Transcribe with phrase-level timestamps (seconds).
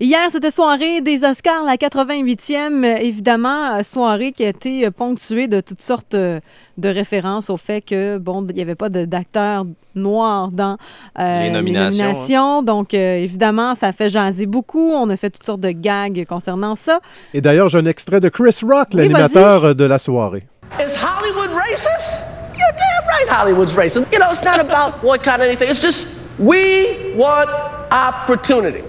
[0.00, 4.92] Hier, c'était soirée des Oscars, la 88e, euh, évidemment, euh, soirée qui a été euh,
[4.92, 6.38] ponctuée de toutes sortes euh,
[6.76, 9.64] de références au fait que, bon, il n'y avait pas d'acteurs
[9.96, 10.76] noirs dans
[11.18, 12.06] euh, Les nominations, hein.
[12.06, 12.62] nominations.
[12.62, 14.92] Donc, euh, évidemment, ça fait jaser beaucoup.
[14.92, 17.00] On a fait toutes sortes de gags concernant ça.
[17.34, 20.46] Et d'ailleurs, j'ai un extrait de Chris Rock, Oui, l'animateur de la soirée.
[20.78, 22.22] Is Hollywood racist?
[22.56, 24.06] You're damn right Hollywood's racist.
[24.12, 25.68] You know, it's not about boycott anything.
[25.68, 26.06] It's just
[26.38, 27.48] we want
[27.90, 28.84] opportunity.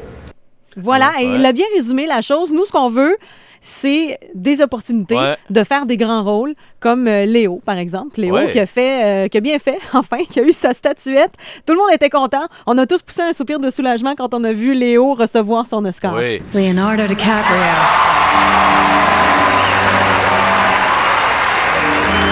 [0.82, 1.24] Voilà, Ouais.
[1.26, 2.52] et il a bien résumé la chose.
[2.52, 3.18] Nous, ce qu'on veut,
[3.62, 5.36] c'est des opportunités Ouais.
[5.50, 8.20] de faire des grands rôles, comme euh, Léo, par exemple.
[8.22, 8.50] Léo Ouais.
[8.52, 11.34] qui a fait, euh, qui a bien fait, enfin, qui a eu sa statuette.
[11.66, 12.48] Tout le monde était content.
[12.68, 15.84] On a tous poussé un soupir de soulagement quand on a vu Léo recevoir son
[15.86, 16.14] Oscar.
[16.16, 16.42] Oui.
[16.54, 17.58] Leonardo DiCaprio.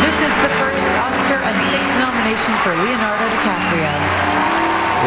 [0.05, 4.06] This is the first Oscar and sixth nomination for Leonardo DiCaprio.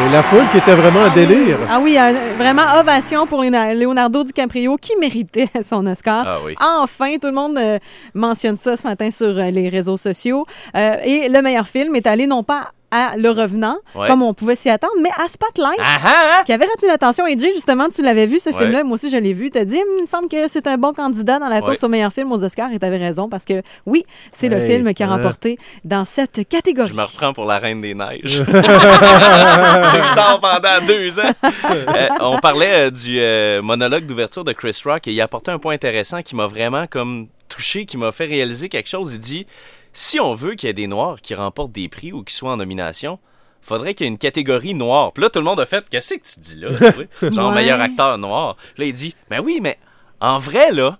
[0.03, 1.57] Et la foule qui était vraiment en délire.
[1.69, 6.23] Ah oui, un- vraiment ovation pour Leonardo DiCaprio qui méritait son Oscar.
[6.27, 6.55] Ah oui.
[6.59, 7.77] Enfin, tout le monde euh,
[8.13, 10.45] mentionne ça ce matin sur euh, les réseaux sociaux.
[10.75, 14.07] Euh, et le meilleur film est allé non pas à Le Revenant, Ouais.
[14.07, 15.79] comme on pouvait s'y attendre, mais à Spotlight.
[15.81, 16.43] Ah ah!
[16.45, 17.25] Qui avait retenu l'attention.
[17.25, 18.57] Et Jay, justement, tu l'avais vu, ce Ouais.
[18.57, 18.83] film-là.
[18.83, 19.49] Moi aussi, je l'ai vu.
[19.49, 21.79] Tu as dit, Hum, il me semble que c'est un bon candidat dans la course
[21.79, 21.85] Ouais.
[21.85, 22.71] au meilleur film aux Oscars.
[22.73, 25.15] Et tu avais raison, parce que oui, c'est le film qui a hein.
[25.17, 26.89] remporté dans cette catégorie.
[26.89, 28.43] Je me reprends pour la Reine des Neiges.
[28.45, 31.31] J'ai eu tort pendant deux ans.
[31.71, 35.51] Euh, on parlait euh, du euh, monologue d'ouverture de Chris Rock et il a apporté
[35.51, 39.13] un point intéressant qui m'a vraiment comme touché, qui m'a fait réaliser quelque chose.
[39.13, 39.45] Il dit
[39.93, 42.51] si on veut qu'il y ait des Noirs qui remportent des prix ou qui soient
[42.53, 43.19] en nomination,
[43.61, 45.11] faudrait qu'il y ait une catégorie noire.
[45.11, 46.69] Puis là, tout le monde a fait qu'est-ce que tu dis là?
[47.31, 47.55] Genre Ouais.
[47.55, 48.55] meilleur acteur noir.
[48.77, 49.77] Là, il dit ben oui, mais
[50.19, 50.97] en vrai là,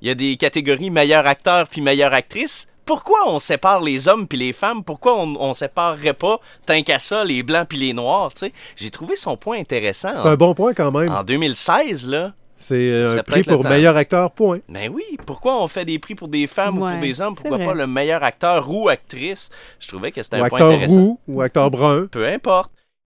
[0.00, 2.68] il y a des catégories meilleur acteur puis meilleure actrice.
[2.84, 4.82] Pourquoi on sépare les hommes puis les femmes?
[4.82, 8.52] Pourquoi on, on séparerait pas, tant qu'à ça, les blancs puis les noirs, tu sais?
[8.74, 10.10] J'ai trouvé son point intéressant.
[10.14, 11.08] C'est un bon point quand même.
[11.12, 12.32] En 2016, là.
[12.62, 14.60] C'est Ça euh, un prix pour meilleur acteur, point.
[14.68, 17.34] Ben oui, pourquoi on fait des prix pour des femmes ou pour des hommes?
[17.34, 19.50] Pourquoi pas le meilleur acteur ou actrice?
[19.80, 21.00] Je trouvais que c'était Ou un point acteur intéressant.
[21.00, 22.06] roux, ou acteur brun.
[22.10, 22.70] Peu importe.